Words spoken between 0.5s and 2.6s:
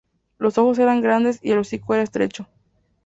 ojos eran grandes y el hocico era estrecho.